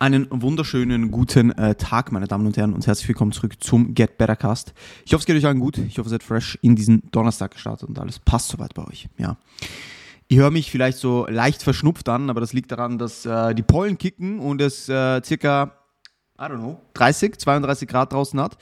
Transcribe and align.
Einen 0.00 0.28
wunderschönen 0.30 1.10
guten 1.10 1.50
äh, 1.58 1.74
Tag, 1.74 2.12
meine 2.12 2.28
Damen 2.28 2.46
und 2.46 2.56
Herren, 2.56 2.72
und 2.72 2.86
herzlich 2.86 3.08
willkommen 3.08 3.32
zurück 3.32 3.60
zum 3.60 3.94
Get 3.94 4.16
Better 4.16 4.36
Cast. 4.36 4.72
Ich 5.04 5.12
hoffe, 5.12 5.22
es 5.22 5.26
geht 5.26 5.34
euch 5.36 5.44
allen 5.44 5.58
gut. 5.58 5.76
Ich 5.78 5.98
hoffe, 5.98 6.06
ihr 6.06 6.10
seid 6.10 6.22
fresh 6.22 6.56
in 6.62 6.76
diesen 6.76 7.10
Donnerstag 7.10 7.50
gestartet 7.50 7.88
und 7.88 7.98
alles 7.98 8.20
passt 8.20 8.50
soweit 8.50 8.74
bei 8.74 8.86
euch. 8.86 9.08
Ja. 9.18 9.38
Ich 10.28 10.38
höre 10.38 10.52
mich 10.52 10.70
vielleicht 10.70 10.98
so 10.98 11.26
leicht 11.28 11.64
verschnupft 11.64 12.08
an, 12.08 12.30
aber 12.30 12.40
das 12.40 12.52
liegt 12.52 12.70
daran, 12.70 12.98
dass 12.98 13.26
äh, 13.26 13.56
die 13.56 13.64
Pollen 13.64 13.98
kicken 13.98 14.38
und 14.38 14.60
es 14.60 14.88
äh, 14.88 15.20
circa, 15.24 15.72
I 16.38 16.44
don't 16.44 16.58
know, 16.58 16.80
30, 16.94 17.36
32 17.36 17.88
Grad 17.88 18.12
draußen 18.12 18.40
hat. 18.40 18.56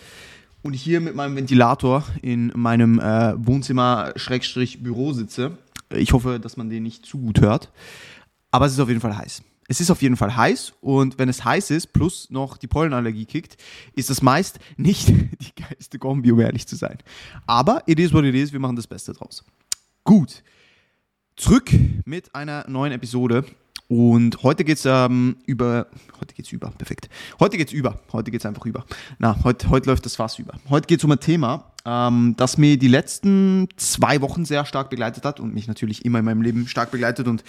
Und 0.63 0.73
ich 0.73 0.81
hier 0.81 1.03
mit 1.03 1.15
meinem 1.15 1.37
Ventilator 1.37 2.03
in 2.23 2.51
meinem 2.57 2.99
äh, 2.99 3.35
Wohnzimmer-Büro 3.37 5.13
sitze. 5.13 5.59
Ich 5.91 6.15
hoffe, 6.15 6.41
dass 6.41 6.57
man 6.57 6.71
den 6.71 6.85
nicht 6.85 7.05
zu 7.05 7.19
gut 7.19 7.43
hört. 7.43 7.71
Aber 8.51 8.65
es 8.65 8.73
ist 8.73 8.81
auf 8.81 8.89
jeden 8.89 9.03
Fall 9.03 9.19
heiß 9.19 9.43
es 9.69 9.81
ist 9.81 9.91
auf 9.91 10.03
jeden 10.03 10.17
Fall 10.17 10.37
heiß 10.37 10.75
und 10.81 11.19
wenn 11.19 11.29
es 11.29 11.45
heiß 11.45 11.71
ist, 11.71 11.93
plus 11.93 12.31
noch 12.31 12.57
die 12.57 12.67
Pollenallergie 12.67 13.27
kickt, 13.27 13.57
ist 13.95 14.11
das 14.11 14.23
meist 14.23 14.59
nicht 14.77 15.09
die 15.09 15.55
geilste 15.55 15.99
Kombi, 15.99 16.33
um 16.33 16.41
ehrlich 16.41 16.67
zu 16.67 16.77
sein. 16.77 16.99
Aber 17.47 17.83
it 17.87 17.99
is 17.99 18.13
what 18.13 18.25
it 18.25 18.35
is, 18.35 18.53
wir 18.53 18.61
machen 18.61 18.77
das 18.77 18.87
Beste 18.87 19.13
draus. 19.13 19.45
Gut, 20.05 20.43
zurück 21.37 21.71
mit 22.05 22.35
einer 22.35 22.65
neuen 22.69 22.93
Episode 22.93 23.45
und 23.89 24.43
heute 24.43 24.65
geht 24.65 24.79
es 24.79 24.85
ähm, 24.85 25.37
über, 25.47 25.87
heute 26.21 26.35
geht's 26.35 26.51
über, 26.51 26.71
perfekt. 26.71 27.09
Heute 27.39 27.57
geht's 27.57 27.73
über, 27.73 28.01
heute 28.13 28.31
geht's 28.31 28.47
einfach 28.47 28.67
über. 28.67 28.85
Na, 29.19 29.37
heute, 29.45 29.71
heute 29.71 29.91
läuft 29.91 30.05
das 30.07 30.17
Fass 30.17 30.39
über. 30.39 30.59
Heute 30.69 30.87
geht 30.87 30.99
es 30.99 31.05
um 31.05 31.13
ein 31.13 31.21
Thema, 31.21 31.73
ähm, 31.87 32.35
das 32.37 32.59
mir 32.59 32.77
die 32.77 32.89
letzten 32.89 33.69
zwei 33.77 34.21
Wochen 34.21 34.45
sehr 34.45 34.67
stark 34.67 34.91
begleitet 34.91 35.25
hat 35.25 35.39
und 35.39 35.55
mich 35.55 35.69
natürlich 35.69 36.05
immer 36.05 36.19
in 36.19 36.25
meinem 36.25 36.43
Leben 36.43 36.67
stark 36.67 36.91
begleitet 36.91 37.29
und 37.29 37.45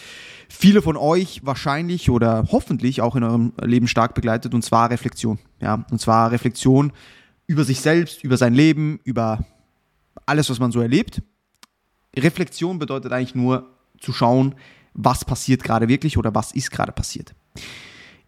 viele 0.48 0.84
von 0.84 0.96
euch 0.96 1.42
wahrscheinlich 1.44 2.12
oder 2.12 2.48
hoffentlich 2.52 3.02
auch 3.02 3.16
in 3.16 3.24
eurem 3.24 3.54
Leben 3.62 3.88
stark 3.88 4.14
begleitet 4.14 4.54
und 4.54 4.62
zwar 4.62 4.92
Reflexion. 4.92 5.40
Ja, 5.60 5.86
und 5.90 6.00
zwar 6.00 6.32
Reflexion 6.32 6.94
über 7.48 7.64
sich 7.64 7.82
selbst, 7.82 8.24
über 8.24 8.38
sein 8.38 8.54
Leben, 8.54 9.00
über 9.04 9.44
alles, 10.28 10.50
was 10.52 10.60
man 10.60 10.72
so 10.72 10.82
erlebt. 10.82 11.24
Reflexion 12.16 12.78
bedeutet 12.78 13.12
eigentlich 13.12 13.36
nur 13.36 13.68
zu 14.00 14.14
schauen, 14.14 14.54
was 14.94 15.26
passiert 15.26 15.64
gerade 15.64 15.88
wirklich 15.88 16.18
oder 16.18 16.36
was 16.36 16.52
ist 16.52 16.70
gerade 16.70 16.92
passiert. 16.92 17.34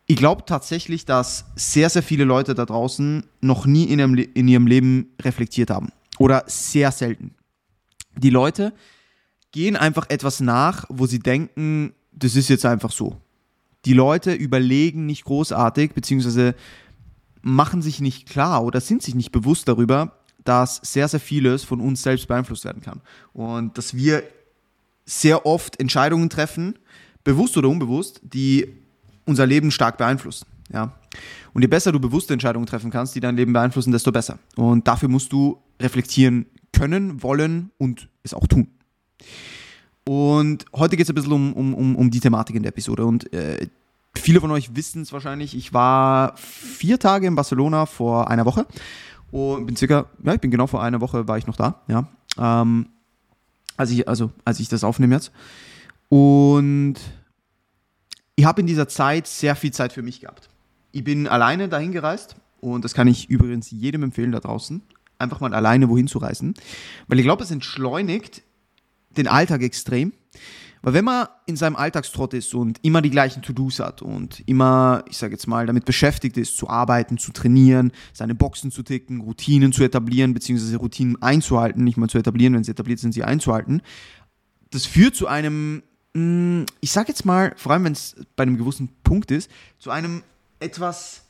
Ich 0.07 0.15
glaube 0.15 0.43
tatsächlich, 0.45 1.05
dass 1.05 1.45
sehr, 1.55 1.89
sehr 1.89 2.01
viele 2.01 2.23
Leute 2.23 2.55
da 2.55 2.65
draußen 2.65 3.25
noch 3.41 3.67
nie 3.67 3.83
in 3.83 3.99
ihrem, 3.99 4.15
in 4.15 4.47
ihrem 4.47 4.65
Leben 4.65 5.13
reflektiert 5.21 5.69
haben. 5.69 5.89
Oder 6.19 6.43
sehr 6.45 6.91
selten. 6.91 7.33
Die 8.15 8.29
Leute 8.29 8.73
gehen 9.51 9.75
einfach 9.75 10.07
etwas 10.09 10.39
nach, 10.41 10.85
wo 10.89 11.07
sie 11.07 11.19
denken, 11.19 11.93
das 12.11 12.35
ist 12.35 12.49
jetzt 12.49 12.65
einfach 12.65 12.91
so. 12.91 13.17
Die 13.85 13.93
Leute 13.93 14.33
überlegen 14.33 15.05
nicht 15.07 15.23
großartig, 15.23 15.93
beziehungsweise 15.93 16.53
machen 17.41 17.81
sich 17.81 18.01
nicht 18.01 18.27
klar 18.27 18.63
oder 18.63 18.81
sind 18.81 19.01
sich 19.01 19.15
nicht 19.15 19.31
bewusst 19.31 19.67
darüber, 19.67 20.19
dass 20.43 20.81
sehr, 20.83 21.07
sehr 21.07 21.19
vieles 21.19 21.63
von 21.63 21.79
uns 21.79 22.03
selbst 22.03 22.27
beeinflusst 22.27 22.65
werden 22.65 22.81
kann. 22.81 23.01
Und 23.33 23.77
dass 23.77 23.93
wir 23.93 24.23
sehr 25.05 25.45
oft 25.45 25.79
Entscheidungen 25.79 26.29
treffen, 26.29 26.77
bewusst 27.23 27.57
oder 27.57 27.69
unbewusst, 27.69 28.21
die 28.23 28.67
unser 29.25 29.45
Leben 29.45 29.71
stark 29.71 29.97
beeinflussen. 29.97 30.45
Ja? 30.71 30.93
Und 31.53 31.61
je 31.61 31.67
besser 31.67 31.91
du 31.91 31.99
bewusste 31.99 32.33
Entscheidungen 32.33 32.65
treffen 32.65 32.91
kannst, 32.91 33.15
die 33.15 33.19
dein 33.19 33.37
Leben 33.37 33.53
beeinflussen, 33.53 33.91
desto 33.91 34.11
besser. 34.11 34.39
Und 34.55 34.87
dafür 34.87 35.09
musst 35.09 35.31
du 35.31 35.57
reflektieren 35.79 36.45
können, 36.73 37.23
wollen 37.23 37.71
und 37.77 38.09
es 38.23 38.33
auch 38.33 38.47
tun. 38.47 38.67
Und 40.05 40.65
heute 40.73 40.97
geht 40.97 41.05
es 41.05 41.09
ein 41.09 41.15
bisschen 41.15 41.33
um, 41.33 41.53
um, 41.53 41.73
um, 41.73 41.95
um 41.95 42.11
die 42.11 42.19
Thematik 42.19 42.55
in 42.55 42.63
der 42.63 42.71
Episode. 42.71 43.05
Und 43.05 43.31
äh, 43.33 43.67
viele 44.15 44.41
von 44.41 44.51
euch 44.51 44.75
wissen 44.75 45.01
es 45.01 45.13
wahrscheinlich, 45.13 45.55
ich 45.55 45.73
war 45.73 46.35
vier 46.37 46.99
Tage 46.99 47.27
in 47.27 47.35
Barcelona 47.35 47.85
vor 47.85 48.29
einer 48.29 48.45
Woche. 48.45 48.65
Und 49.31 49.67
bin 49.67 49.75
circa, 49.75 50.07
ja, 50.23 50.33
ich 50.33 50.41
bin 50.41 50.51
genau 50.51 50.67
vor 50.67 50.81
einer 50.81 51.01
Woche 51.01 51.27
war 51.27 51.37
ich 51.37 51.45
noch 51.45 51.55
da, 51.55 51.81
ja. 51.87 52.07
Ähm, 52.37 52.87
als 53.77 53.91
ich, 53.91 54.07
also 54.07 54.31
als 54.45 54.59
ich 54.59 54.67
das 54.67 54.83
aufnehme 54.83 55.15
jetzt. 55.15 55.31
Und 56.09 56.95
ich 58.35 58.45
habe 58.45 58.61
in 58.61 58.67
dieser 58.67 58.87
Zeit 58.87 59.27
sehr 59.27 59.55
viel 59.55 59.71
Zeit 59.71 59.93
für 59.93 60.01
mich 60.01 60.21
gehabt. 60.21 60.49
Ich 60.91 61.03
bin 61.03 61.27
alleine 61.27 61.69
dahin 61.69 61.91
gereist 61.91 62.35
und 62.61 62.83
das 62.83 62.93
kann 62.93 63.07
ich 63.07 63.29
übrigens 63.29 63.69
jedem 63.69 64.01
empfehlen 64.03 64.31
da 64.31 64.39
draußen, 64.39 64.81
einfach 65.19 65.39
mal 65.39 65.53
alleine 65.53 65.89
wohin 65.89 66.07
zu 66.07 66.17
reisen, 66.17 66.53
weil 67.07 67.19
ich 67.19 67.25
glaube, 67.25 67.43
es 67.43 67.51
entschleunigt 67.51 68.41
den 69.11 69.27
Alltag 69.27 69.61
extrem. 69.61 70.13
Weil 70.81 70.93
wenn 70.93 71.05
man 71.05 71.27
in 71.45 71.57
seinem 71.57 71.75
Alltagstrott 71.75 72.33
ist 72.33 72.53
und 72.53 72.79
immer 72.83 73.01
die 73.01 73.09
gleichen 73.09 73.41
To-Dos 73.41 73.79
hat 73.79 74.01
und 74.01 74.41
immer, 74.47 75.03
ich 75.09 75.17
sage 75.17 75.33
jetzt 75.33 75.45
mal, 75.45 75.65
damit 75.65 75.83
beschäftigt 75.83 76.37
ist, 76.37 76.55
zu 76.55 76.69
arbeiten, 76.69 77.17
zu 77.17 77.33
trainieren, 77.33 77.91
seine 78.13 78.33
Boxen 78.33 78.71
zu 78.71 78.83
ticken, 78.83 79.19
Routinen 79.19 79.73
zu 79.73 79.83
etablieren, 79.83 80.33
beziehungsweise 80.33 80.77
Routinen 80.77 81.21
einzuhalten, 81.21 81.83
nicht 81.83 81.97
mal 81.97 82.07
zu 82.07 82.17
etablieren, 82.17 82.53
wenn 82.53 82.63
sie 82.63 82.71
etabliert 82.71 82.99
sind, 82.99 83.11
sie 83.11 83.25
einzuhalten, 83.25 83.81
das 84.71 84.85
führt 84.85 85.15
zu 85.15 85.27
einem, 85.27 85.83
mm, 86.13 86.63
ich 86.79 86.91
sage 86.91 87.09
jetzt 87.09 87.25
mal, 87.25 87.53
vor 87.57 87.73
allem 87.73 87.83
wenn 87.83 87.93
es 87.93 88.15
bei 88.37 88.43
einem 88.43 88.57
gewissen 88.57 88.89
Punkt 89.03 89.31
ist, 89.31 89.51
zu 89.79 89.91
einem 89.91 90.23
etwas 90.59 91.23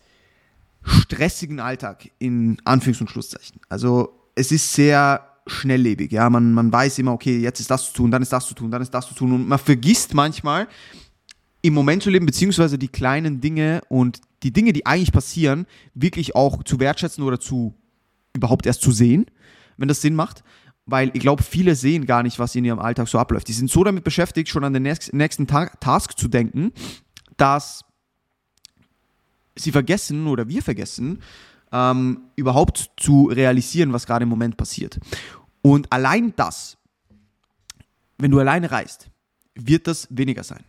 stressigen 0.84 1.60
Alltag 1.60 2.10
in 2.20 2.58
Anführungs- 2.62 3.02
und 3.02 3.10
Schlusszeichen. 3.10 3.60
Also 3.70 4.14
es 4.36 4.52
ist 4.52 4.74
sehr 4.74 5.26
schnelllebig. 5.48 6.12
Ja, 6.12 6.30
man, 6.30 6.54
man 6.54 6.72
weiß 6.72 7.00
immer, 7.00 7.14
okay, 7.14 7.40
jetzt 7.40 7.60
ist 7.60 7.72
das 7.72 7.88
zu 7.88 7.94
tun, 7.94 8.12
dann 8.12 8.22
ist 8.22 8.32
das 8.32 8.48
zu 8.48 8.54
tun, 8.54 8.72
dann 8.72 8.82
ist 8.82 8.94
das 8.94 9.08
zu 9.08 9.16
tun. 9.16 9.34
Und 9.34 9.48
man 9.48 9.60
vergisst 9.60 10.14
manchmal, 10.14 10.68
im 11.62 11.74
Moment 11.74 12.04
zu 12.04 12.10
leben, 12.10 12.26
beziehungsweise 12.26 12.78
die 12.78 12.88
kleinen 12.88 13.42
Dinge 13.42 13.82
und 13.90 14.22
die 14.44 14.54
Dinge, 14.54 14.72
die 14.72 14.86
eigentlich 14.86 15.12
passieren, 15.12 15.66
wirklich 15.94 16.36
auch 16.36 16.64
zu 16.64 16.80
wertschätzen 16.80 17.24
oder 17.24 17.40
zu 17.40 17.76
überhaupt 18.34 18.66
erst 18.66 18.82
zu 18.82 18.92
sehen, 18.92 19.26
wenn 19.78 19.88
das 19.88 20.02
Sinn 20.02 20.16
macht. 20.16 20.44
Weil 20.86 21.12
ich 21.14 21.20
glaube, 21.20 21.44
viele 21.44 21.76
sehen 21.76 22.06
gar 22.06 22.24
nicht, 22.24 22.40
was 22.40 22.56
in 22.56 22.66
ihrem 22.66 22.80
Alltag 22.80 23.08
so 23.08 23.20
abläuft. 23.20 23.48
Die 23.48 23.54
sind 23.54 23.70
so 23.70 23.84
damit 23.84 24.04
beschäftigt, 24.04 24.50
schon 24.50 24.64
an 24.64 24.74
den 24.74 24.84
nächsten 24.84 25.48
Task 25.48 26.18
zu 26.18 26.28
denken, 26.30 26.72
dass 27.38 27.84
sie 29.62 29.72
vergessen 29.72 30.28
oder 30.28 30.48
wir 30.48 30.62
vergessen, 30.62 31.22
ähm, 31.72 32.22
überhaupt 32.36 32.92
zu 32.98 33.26
realisieren, 33.26 33.94
was 33.94 34.06
gerade 34.06 34.24
im 34.24 34.30
Moment 34.30 34.58
passiert. 34.58 35.00
Und 35.62 35.92
allein 35.92 36.34
das, 36.36 36.78
wenn 38.18 38.32
du 38.32 38.40
alleine 38.40 38.72
reist, 38.72 39.10
wird 39.56 39.88
das 39.88 40.08
weniger 40.10 40.44
sein. 40.44 40.64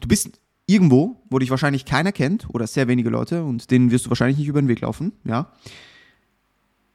Du 0.00 0.08
bist 0.08 0.40
irgendwo, 0.66 1.22
wo 1.28 1.38
dich 1.38 1.50
wahrscheinlich 1.50 1.84
keiner 1.84 2.12
kennt 2.12 2.48
oder 2.50 2.66
sehr 2.66 2.88
wenige 2.88 3.10
Leute 3.10 3.44
und 3.44 3.70
denen 3.70 3.90
wirst 3.90 4.06
du 4.06 4.10
wahrscheinlich 4.10 4.38
nicht 4.38 4.48
über 4.48 4.60
den 4.60 4.68
Weg 4.68 4.80
laufen, 4.80 5.12
ja, 5.24 5.52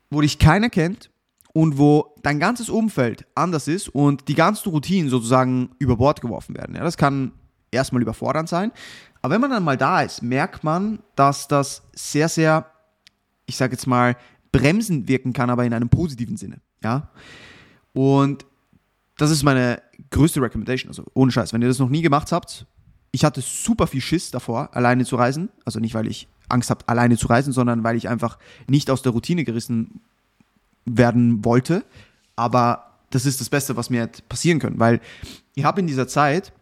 wo 0.10 0.22
dich 0.22 0.40
keiner 0.40 0.70
kennt 0.70 1.12
und 1.54 1.78
wo 1.78 2.16
dein 2.24 2.40
ganzes 2.40 2.70
Umfeld 2.70 3.26
anders 3.36 3.68
ist 3.68 3.90
und 3.90 4.28
die 4.28 4.36
ganzen 4.36 4.70
Routinen 4.70 5.10
sozusagen 5.10 5.70
über 5.80 5.98
Bord 5.98 6.22
geworfen 6.22 6.56
werden. 6.56 6.76
Ja, 6.76 6.84
das 6.84 6.98
kann 6.98 7.34
erstmal 7.72 8.02
überfordernd 8.02 8.48
sein, 8.48 8.72
aber 9.28 9.34
wenn 9.34 9.42
man 9.42 9.50
dann 9.50 9.66
mal 9.66 9.76
da 9.76 10.04
ist, 10.04 10.22
merkt 10.22 10.64
man, 10.64 11.00
dass 11.18 11.50
das 11.50 11.82
sehr, 11.94 12.30
sehr, 12.30 12.66
ich 13.46 13.58
sage 13.58 13.74
jetzt 13.74 13.86
mal, 13.86 14.16
bremsend 14.54 15.10
wirken 15.10 15.34
kann, 15.34 15.50
aber 15.50 15.66
in 15.66 15.74
einem 15.74 15.90
positiven 15.90 16.38
Sinne. 16.38 16.62
Ja. 16.82 17.10
Und 17.92 18.46
das 19.18 19.30
ist 19.30 19.44
meine 19.44 19.82
größte 20.12 20.42
Recommendation. 20.42 20.92
Also 20.92 21.04
ohne 21.14 21.34
Scheiß, 21.34 21.52
wenn 21.52 21.62
ihr 21.62 21.68
das 21.68 21.78
noch 21.78 21.90
nie 21.90 22.02
gemacht 22.02 22.32
habt, 22.32 22.68
ich 23.12 23.26
hatte 23.26 23.42
super 23.42 23.86
viel 23.88 24.00
Schiss 24.00 24.32
davor, 24.32 24.70
alleine 24.72 25.04
zu 25.04 25.18
reisen. 25.18 25.50
Also 25.66 25.82
nicht, 25.82 25.94
weil 25.94 26.08
ich 26.08 26.30
Angst 26.48 26.70
habe, 26.70 26.88
alleine 26.88 27.18
zu 27.18 27.28
reisen, 27.28 27.52
sondern 27.52 27.84
weil 27.84 27.98
ich 27.98 28.08
einfach 28.08 28.38
nicht 28.70 28.90
aus 28.90 29.02
der 29.02 29.12
Routine 29.12 29.44
gerissen 29.44 30.00
werden 30.86 31.44
wollte. 31.44 31.84
Aber 32.38 32.94
das 33.10 33.26
ist 33.26 33.42
das 33.42 33.50
Beste, 33.50 33.76
was 33.76 33.90
mir 33.90 34.04
hätte 34.04 34.22
passieren 34.22 34.60
können, 34.60 34.80
weil 34.80 35.02
ich 35.54 35.66
habe 35.66 35.82
in 35.82 35.88
dieser 35.88 36.08
Zeit 36.08 36.54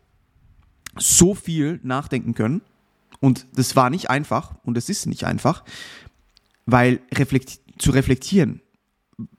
so 0.97 1.35
viel 1.35 1.79
nachdenken 1.83 2.33
können 2.33 2.61
und 3.19 3.45
das 3.55 3.75
war 3.75 3.89
nicht 3.89 4.09
einfach 4.09 4.55
und 4.63 4.77
es 4.77 4.89
ist 4.89 5.05
nicht 5.05 5.25
einfach, 5.25 5.63
weil 6.65 6.99
reflekt 7.13 7.59
zu 7.77 7.91
reflektieren 7.91 8.61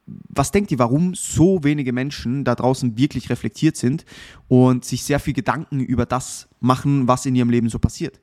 was 0.07 0.53
denkt 0.53 0.71
ihr, 0.71 0.79
warum 0.79 1.15
so 1.15 1.65
wenige 1.65 1.93
Menschen 1.93 2.45
da 2.45 2.55
draußen 2.55 2.97
wirklich 2.97 3.29
reflektiert 3.29 3.77
sind 3.77 4.05
und 4.49 4.85
sich 4.85 5.03
sehr 5.03 5.19
viel 5.19 5.35
Gedanken 5.35 5.81
über 5.81 6.07
das 6.07 6.49
machen, 6.61 7.09
was 7.09 7.27
in 7.27 7.35
ihrem 7.35 7.51
Leben 7.51 7.69
so 7.69 7.79
passiert? 7.79 8.21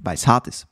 Weil 0.00 0.14
es 0.14 0.26
hart 0.26 0.48
ist. 0.48 0.66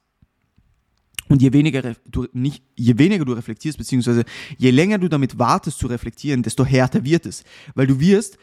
Und 1.28 1.43
je 1.43 1.52
weniger 1.52 1.94
du 2.06 2.26
nicht, 2.32 2.62
je 2.76 2.99
weniger 2.99 3.25
du 3.25 3.32
reflektierst, 3.32 3.78
beziehungsweise 3.78 4.25
je 4.58 4.70
länger 4.70 4.99
du 4.99 5.08
damit 5.08 5.38
wartest 5.38 5.78
zu 5.78 5.87
reflektieren, 5.87 6.43
desto 6.43 6.64
härter 6.64 7.05
wird 7.05 7.26
es. 7.26 7.44
Weil 7.75 7.87
du 7.87 7.99
wirst, 8.00 8.38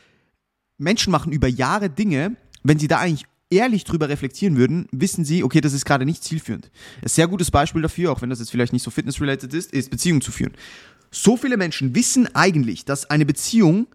Menschen 0.78 1.12
machen 1.12 1.32
über 1.32 1.48
Jahre 1.48 1.90
Dinge, 1.90 2.38
wenn 2.64 2.80
sie 2.80 2.88
da 2.88 3.00
eigentlich 3.00 3.26
ehrlich 3.52 3.84
drüber 3.84 4.10
reflektieren 4.10 4.58
würden, 4.58 4.88
wissen 4.92 5.26
sie, 5.26 5.44
okay, 5.44 5.62
das 5.62 5.74
ist 5.74 5.86
gerade 5.86 6.06
nicht 6.06 6.24
zielführend. 6.24 6.72
Ein 7.02 7.08
sehr 7.08 7.28
gutes 7.28 7.52
Beispiel 7.52 7.82
dafür, 7.82 8.12
auch 8.12 8.22
wenn 8.22 8.30
das 8.30 8.40
jetzt 8.40 8.52
vielleicht 8.52 8.74
nicht 8.74 8.84
so 8.84 8.90
fitness-related 8.90 9.54
ist, 9.54 9.72
ist 9.72 9.92
Beziehungen 9.92 10.22
zu 10.22 10.32
führen. 10.32 10.54
So 11.12 11.38
viele 11.38 11.58
Menschen 11.58 11.94
wissen 11.94 12.34
eigentlich, 12.34 12.86
dass 12.86 13.10
eine 13.10 13.26
Beziehung 13.26 13.88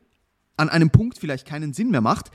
an 0.57 0.69
einem 0.69 0.91
Punkt 0.91 1.19
vielleicht 1.19 1.47
keinen 1.47 1.73
Sinn 1.73 1.91
mehr 1.91 2.01
macht, 2.01 2.31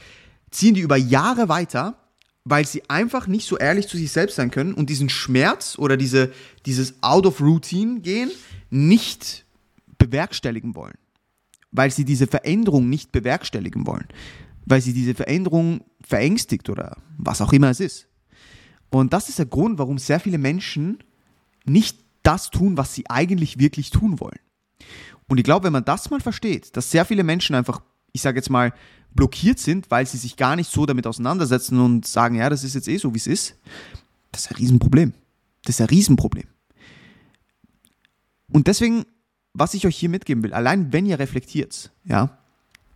ziehen 0.49 0.73
die 0.73 0.81
über 0.81 0.97
Jahre 0.97 1.49
weiter, 1.49 1.97
weil 2.43 2.65
sie 2.65 2.89
einfach 2.89 3.27
nicht 3.27 3.47
so 3.47 3.57
ehrlich 3.57 3.87
zu 3.87 3.97
sich 3.97 4.11
selbst 4.11 4.35
sein 4.35 4.51
können 4.51 4.73
und 4.73 4.89
diesen 4.89 5.09
Schmerz 5.09 5.77
oder 5.77 5.97
diese, 5.97 6.33
dieses 6.65 6.95
Out 7.01 7.25
of 7.25 7.39
Routine 7.39 8.01
gehen 8.01 8.31
nicht 8.69 9.45
bewerkstelligen 9.99 10.75
wollen. 10.75 10.97
Weil 11.71 11.91
sie 11.91 12.03
diese 12.03 12.27
Veränderung 12.27 12.89
nicht 12.89 13.11
bewerkstelligen 13.11 13.85
wollen. 13.85 14.07
Weil 14.65 14.81
sie 14.81 14.93
diese 14.93 15.15
Veränderung 15.15 15.83
verängstigt 16.01 16.69
oder 16.69 16.97
was 17.17 17.41
auch 17.41 17.53
immer 17.53 17.69
es 17.69 17.79
ist. 17.79 18.07
Und 18.89 19.13
das 19.13 19.29
ist 19.29 19.39
der 19.39 19.45
Grund, 19.45 19.79
warum 19.79 19.97
sehr 19.97 20.19
viele 20.19 20.37
Menschen 20.37 20.99
nicht 21.65 21.97
das 22.23 22.49
tun, 22.49 22.77
was 22.77 22.93
sie 22.93 23.09
eigentlich 23.09 23.57
wirklich 23.59 23.89
tun 23.89 24.19
wollen. 24.19 24.39
Und 25.27 25.37
ich 25.37 25.43
glaube, 25.43 25.65
wenn 25.65 25.73
man 25.73 25.85
das 25.85 26.09
mal 26.09 26.19
versteht, 26.19 26.75
dass 26.75 26.91
sehr 26.91 27.05
viele 27.05 27.23
Menschen 27.23 27.55
einfach, 27.55 27.81
ich 28.11 28.21
sage 28.21 28.37
jetzt 28.37 28.49
mal, 28.49 28.73
blockiert 29.13 29.59
sind, 29.59 29.89
weil 29.91 30.05
sie 30.05 30.17
sich 30.17 30.37
gar 30.37 30.55
nicht 30.55 30.69
so 30.69 30.85
damit 30.85 31.07
auseinandersetzen 31.07 31.79
und 31.79 32.05
sagen, 32.05 32.35
ja, 32.35 32.49
das 32.49 32.63
ist 32.63 32.75
jetzt 32.75 32.87
eh 32.87 32.97
so, 32.97 33.13
wie 33.13 33.17
es 33.17 33.27
ist, 33.27 33.55
das 34.31 34.41
ist 34.41 34.51
ein 34.51 34.57
Riesenproblem. 34.57 35.13
Das 35.63 35.75
ist 35.75 35.81
ein 35.81 35.87
Riesenproblem. 35.87 36.47
Und 38.51 38.67
deswegen, 38.67 39.05
was 39.53 39.73
ich 39.73 39.85
euch 39.87 39.95
hier 39.95 40.09
mitgeben 40.09 40.43
will, 40.43 40.53
allein 40.53 40.91
wenn 40.91 41.05
ihr 41.05 41.19
reflektiert, 41.19 41.91
ja, 42.03 42.37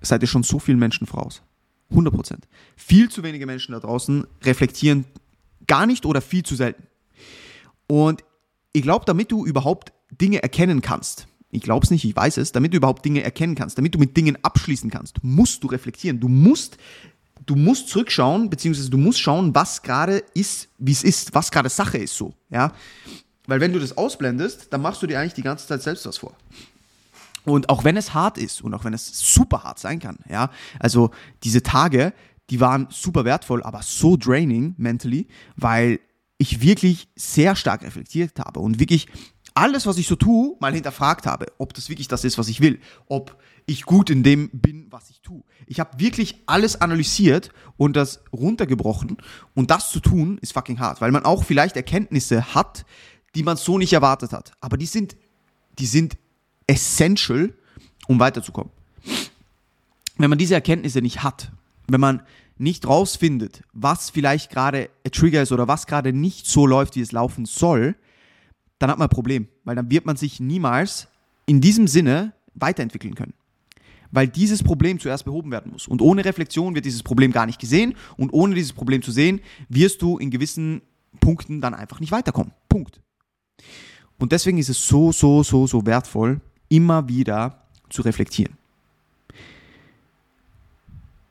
seid 0.01 0.21
ihr 0.21 0.27
schon 0.27 0.43
so 0.43 0.59
vielen 0.59 0.79
Menschen 0.79 1.07
voraus. 1.07 1.41
100 1.89 2.13
Prozent. 2.13 2.47
Viel 2.75 3.09
zu 3.09 3.23
wenige 3.23 3.45
Menschen 3.45 3.73
da 3.73 3.79
draußen 3.79 4.25
reflektieren 4.43 5.05
gar 5.67 5.85
nicht 5.85 6.05
oder 6.05 6.21
viel 6.21 6.43
zu 6.43 6.55
selten. 6.55 6.83
Und 7.87 8.23
ich 8.73 8.81
glaube, 8.81 9.05
damit 9.05 9.31
du 9.31 9.45
überhaupt 9.45 9.93
Dinge 10.11 10.41
erkennen 10.43 10.81
kannst, 10.81 11.27
ich 11.51 11.61
glaube 11.61 11.85
es 11.85 11.91
nicht, 11.91 12.03
ich 12.03 12.15
weiß 12.15 12.37
es, 12.37 12.51
damit 12.51 12.73
du 12.73 12.77
überhaupt 12.77 13.05
Dinge 13.05 13.23
erkennen 13.23 13.55
kannst, 13.55 13.77
damit 13.77 13.95
du 13.95 13.99
mit 13.99 14.17
Dingen 14.17 14.37
abschließen 14.43 14.89
kannst, 14.89 15.23
musst 15.23 15.63
du 15.63 15.67
reflektieren. 15.67 16.19
Du 16.19 16.27
musst, 16.27 16.77
du 17.45 17.55
musst 17.55 17.89
zurückschauen, 17.89 18.49
beziehungsweise 18.49 18.89
du 18.89 18.97
musst 18.97 19.19
schauen, 19.19 19.55
was 19.55 19.81
gerade 19.81 20.23
ist, 20.33 20.67
wie 20.77 20.91
es 20.91 21.03
ist, 21.03 21.33
was 21.33 21.51
gerade 21.51 21.69
Sache 21.69 21.97
ist 21.97 22.15
so, 22.15 22.33
ja. 22.49 22.73
Weil 23.47 23.61
wenn 23.61 23.71
du 23.71 23.79
das 23.79 23.95
ausblendest, 23.97 24.67
dann 24.71 24.81
machst 24.81 25.01
du 25.01 25.07
dir 25.07 25.19
eigentlich 25.19 25.35
die 25.35 25.43
ganze 25.43 25.67
Zeit 25.67 25.81
selbst 25.83 26.05
was 26.05 26.17
vor. 26.17 26.35
Und 27.45 27.69
auch 27.69 27.83
wenn 27.83 27.97
es 27.97 28.13
hart 28.13 28.37
ist 28.37 28.61
und 28.61 28.73
auch 28.73 28.83
wenn 28.83 28.93
es 28.93 29.07
super 29.19 29.63
hart 29.63 29.79
sein 29.79 29.99
kann, 29.99 30.17
ja, 30.29 30.49
also 30.79 31.11
diese 31.43 31.63
Tage, 31.63 32.13
die 32.49 32.59
waren 32.59 32.87
super 32.89 33.25
wertvoll, 33.25 33.63
aber 33.63 33.81
so 33.81 34.17
draining 34.17 34.75
mentally, 34.77 35.27
weil 35.55 35.99
ich 36.37 36.61
wirklich 36.61 37.07
sehr 37.15 37.55
stark 37.55 37.83
reflektiert 37.83 38.39
habe 38.39 38.59
und 38.59 38.79
wirklich 38.79 39.07
alles, 39.53 39.85
was 39.85 39.97
ich 39.97 40.07
so 40.07 40.15
tue, 40.15 40.57
mal 40.59 40.73
hinterfragt 40.73 41.25
habe, 41.25 41.45
ob 41.57 41.73
das 41.73 41.87
wirklich 41.87 42.09
das 42.09 42.25
ist, 42.25 42.37
was 42.37 42.49
ich 42.49 42.59
will, 42.59 42.79
ob 43.07 43.37
ich 43.67 43.83
gut 43.83 44.09
in 44.09 44.21
dem 44.21 44.49
bin, 44.51 44.87
was 44.89 45.09
ich 45.09 45.21
tue. 45.21 45.43
Ich 45.65 45.79
habe 45.79 45.99
wirklich 45.99 46.43
alles 46.45 46.81
analysiert 46.81 47.51
und 47.77 47.95
das 47.95 48.21
runtergebrochen 48.33 49.17
und 49.53 49.71
das 49.71 49.91
zu 49.91 50.01
tun 50.01 50.37
ist 50.39 50.53
fucking 50.53 50.79
hart, 50.79 50.99
weil 50.99 51.11
man 51.11 51.23
auch 51.23 51.43
vielleicht 51.45 51.77
Erkenntnisse 51.77 52.53
hat, 52.53 52.85
die 53.33 53.43
man 53.43 53.55
so 53.55 53.77
nicht 53.77 53.93
erwartet 53.93 54.33
hat, 54.33 54.51
aber 54.59 54.77
die 54.77 54.85
sind 54.85 55.15
die 55.79 55.85
sind 55.85 56.17
essential, 56.67 57.53
um 58.07 58.19
weiterzukommen. 58.19 58.71
Wenn 60.17 60.29
man 60.29 60.39
diese 60.39 60.55
Erkenntnisse 60.55 61.01
nicht 61.01 61.23
hat, 61.23 61.51
wenn 61.87 61.99
man 61.99 62.21
nicht 62.57 62.87
rausfindet, 62.87 63.63
was 63.73 64.09
vielleicht 64.09 64.49
gerade 64.49 64.89
ein 65.03 65.11
Trigger 65.11 65.41
ist 65.41 65.51
oder 65.51 65.67
was 65.67 65.87
gerade 65.87 66.13
nicht 66.13 66.47
so 66.47 66.65
läuft, 66.65 66.95
wie 66.95 67.01
es 67.01 67.11
laufen 67.11 67.45
soll, 67.45 67.95
dann 68.79 68.89
hat 68.89 68.97
man 68.97 69.07
ein 69.07 69.13
Problem, 69.13 69.47
weil 69.63 69.75
dann 69.75 69.91
wird 69.91 70.05
man 70.05 70.15
sich 70.15 70.39
niemals 70.39 71.07
in 71.45 71.61
diesem 71.61 71.87
Sinne 71.87 72.33
weiterentwickeln 72.53 73.15
können. 73.15 73.33
Weil 74.11 74.27
dieses 74.27 74.63
Problem 74.63 74.99
zuerst 74.99 75.25
behoben 75.25 75.51
werden 75.51 75.71
muss. 75.71 75.87
Und 75.87 76.01
ohne 76.01 76.23
Reflexion 76.23 76.75
wird 76.75 76.85
dieses 76.85 77.03
Problem 77.03 77.31
gar 77.31 77.45
nicht 77.45 77.59
gesehen. 77.59 77.95
Und 78.15 78.31
ohne 78.31 78.55
dieses 78.55 78.71
Problem 78.71 79.01
zu 79.01 79.11
sehen, 79.11 79.41
wirst 79.67 80.01
du 80.01 80.17
in 80.17 80.29
gewissen 80.29 80.81
Punkten 81.19 81.59
dann 81.59 81.73
einfach 81.73 81.99
nicht 81.99 82.11
weiterkommen. 82.11 82.53
Punkt. 82.69 83.01
Und 84.17 84.31
deswegen 84.31 84.57
ist 84.57 84.69
es 84.69 84.87
so, 84.87 85.11
so, 85.11 85.43
so, 85.43 85.67
so 85.67 85.85
wertvoll, 85.85 86.39
immer 86.69 87.07
wieder 87.07 87.61
zu 87.89 88.01
reflektieren. 88.01 88.57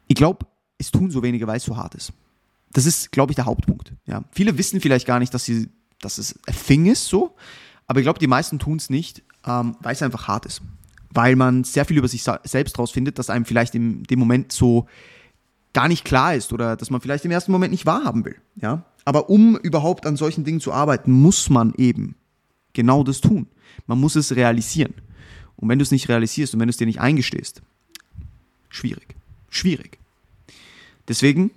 Ich 0.07 0.17
glaube, 0.17 0.47
es 0.79 0.91
tun 0.91 1.11
so 1.11 1.23
wenige, 1.23 1.47
weil 1.47 1.57
es 1.57 1.65
so 1.65 1.77
hart 1.77 1.95
ist. 1.95 2.13
Das 2.73 2.87
ist, 2.87 3.13
glaube 3.13 3.33
ich, 3.33 3.37
der 3.37 3.47
Hauptpunkt. 3.47 3.93
Ja. 4.07 4.25
Viele 4.33 4.59
wissen 4.59 4.81
vielleicht 4.81 5.07
gar 5.07 5.19
nicht, 5.19 5.33
dass, 5.33 5.45
sie, 5.45 5.69
dass 6.01 6.19
es 6.19 6.39
ein 6.47 6.55
Thing 6.55 6.87
ist, 6.87 7.07
so. 7.07 7.35
Aber 7.87 8.01
ich 8.01 8.05
glaube, 8.05 8.19
die 8.19 8.27
meisten 8.27 8.59
tun 8.59 8.77
es 8.77 8.91
nicht, 8.91 9.23
ähm, 9.47 9.77
weil 9.81 9.95
es 9.95 10.03
einfach 10.03 10.29
hart 10.29 10.47
ist. 10.47 10.63
Weil 11.11 11.37
man 11.37 11.65
sehr 11.65 11.85
viel 11.85 11.99
über 11.99 12.09
sich 12.09 12.25
selbst 12.45 12.79
rausfindet, 12.79 13.19
dass 13.19 13.31
einem 13.31 13.45
vielleicht 13.45 13.75
in 13.75 14.03
dem 14.05 14.19
Moment 14.19 14.53
so 14.53 14.89
gar 15.73 15.89
nicht 15.89 16.05
klar 16.05 16.35
ist 16.35 16.53
oder 16.53 16.77
dass 16.77 16.91
man 16.91 17.01
vielleicht 17.01 17.25
im 17.25 17.31
ersten 17.31 17.53
Moment 17.53 17.71
nicht 17.71 17.87
wahrhaben 17.87 18.25
will. 18.25 18.37
Ja. 18.57 18.85
Aber 19.05 19.29
um 19.29 19.57
überhaupt 19.57 20.07
an 20.07 20.17
solchen 20.17 20.45
Dingen 20.45 20.61
zu 20.61 20.73
arbeiten, 20.73 21.13
muss 21.13 21.51
man 21.51 21.75
eben 21.75 22.17
genau 22.73 23.05
das 23.05 23.21
tun. 23.21 23.47
Man 23.87 24.01
muss 24.01 24.17
es 24.17 24.35
realisieren. 24.35 24.95
Und 25.57 25.69
wenn 25.69 25.79
du 25.79 25.83
es 25.83 25.91
nicht 25.91 26.09
realisierst 26.09 26.55
und 26.55 26.61
wenn 26.61 26.69
du 26.69 26.71
es 26.71 26.77
dir 26.77 26.87
nicht 26.87 27.01
eingestehst, 27.01 27.63
schwierig. 28.69 29.15
Schwierig. 29.49 29.99
Deswegen, 31.09 31.51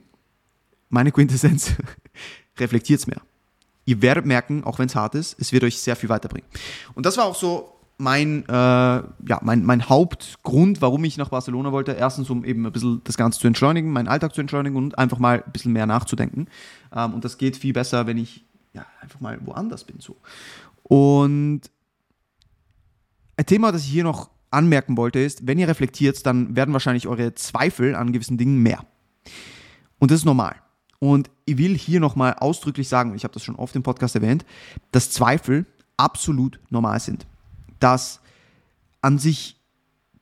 meine 0.90 1.12
Quintessenz, 1.12 1.74
reflektiert 2.58 3.00
es 3.00 3.08
mehr. 3.08 3.22
Ihr 3.86 4.02
werdet 4.02 4.26
merken, 4.26 4.64
auch 4.64 4.80
wenn 4.80 4.88
es 4.88 4.96
hart 4.96 5.16
ist, 5.16 5.40
es 5.40 5.52
wird 5.52 5.64
euch 5.64 5.80
sehr 5.80 5.96
viel 5.96 6.10
weiterbringen. 6.10 6.48
Und 6.94 7.06
das 7.06 7.18
war 7.18 7.26
auch 7.26 7.36
so 7.36 7.78
mein, 7.98 8.44
äh, 8.48 8.52
ja, 8.52 9.40
mein, 9.42 9.64
mein 9.64 9.90
Hauptgrund, 9.90 10.82
warum 10.82 11.04
ich 11.04 11.18
nach 11.18 11.30
Barcelona 11.30 11.72
wollte. 11.72 11.94
Erstens, 11.94 12.30
um 12.30 12.46
eben 12.46 12.66
ein 12.66 12.72
bisschen 12.72 13.02
das 13.04 13.18
Ganze 13.18 13.40
zu 13.40 13.48
entschleunigen, 13.48 13.92
meinen 13.92 14.08
Alltag 14.08 14.36
zu 14.36 14.42
entschleunigen 14.42 14.78
und 14.78 14.98
einfach 14.98 15.18
mal 15.18 15.44
ein 15.44 15.52
bisschen 15.52 15.74
mehr 15.74 15.86
nachzudenken. 15.86 16.48
Ähm, 16.94 17.14
und 17.14 17.26
das 17.26 17.38
geht 17.38 17.58
viel 17.58 17.74
besser, 17.74 18.06
wenn 18.06 18.18
ich 18.18 18.46
ja, 18.74 18.86
einfach 19.02 19.20
mal 19.20 19.40
woanders 19.46 19.84
bin. 19.84 20.00
So. 20.00 20.16
Und 20.84 21.62
ein 23.38 23.46
Thema, 23.46 23.72
das 23.72 23.84
ich 23.84 23.90
hier 23.90 24.04
noch 24.04 24.30
anmerken 24.52 24.98
wollte, 24.98 25.20
ist, 25.20 25.46
wenn 25.46 25.60
ihr 25.60 25.68
reflektiert, 25.68 26.26
dann 26.26 26.56
werden 26.56 26.74
wahrscheinlich 26.74 27.08
eure 27.08 27.36
Zweifel 27.36 27.96
an 27.96 28.12
gewissen 28.12 28.38
Dingen 28.38 28.62
mehr. 28.62 28.86
Und 30.00 30.12
das 30.12 30.20
ist 30.20 30.26
normal. 30.26 30.56
Und 31.00 31.30
ich 31.46 31.58
will 31.58 31.78
hier 31.78 32.00
nochmal 32.00 32.34
ausdrücklich 32.34 32.88
sagen, 32.88 33.14
ich 33.16 33.24
habe 33.24 33.34
das 33.34 33.44
schon 33.44 33.56
oft 33.56 33.76
im 33.76 33.84
Podcast 33.84 34.16
erwähnt, 34.16 34.46
dass 34.92 35.12
Zweifel 35.12 35.66
absolut 35.96 36.60
normal 36.70 37.00
sind. 37.00 37.28
Dass 37.80 38.20
an 39.02 39.20
sich 39.20 39.58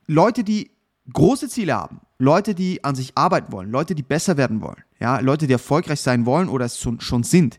Leute, 0.06 0.44
die 0.44 0.70
große 1.12 1.48
Ziele 1.48 1.74
haben, 1.74 2.00
Leute, 2.18 2.54
die 2.54 2.84
an 2.84 2.94
sich 2.94 3.12
arbeiten 3.16 3.52
wollen, 3.52 3.70
Leute, 3.70 3.94
die 3.94 4.02
besser 4.02 4.36
werden 4.36 4.60
wollen, 4.60 4.82
ja, 5.00 5.18
Leute, 5.20 5.46
die 5.46 5.52
erfolgreich 5.52 6.00
sein 6.00 6.26
wollen 6.26 6.48
oder 6.48 6.64
es 6.64 6.78
schon 6.80 7.22
sind, 7.22 7.58